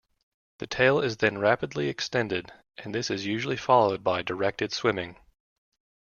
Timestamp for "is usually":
3.11-3.55